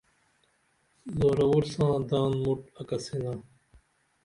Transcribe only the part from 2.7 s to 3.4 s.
اکسِنا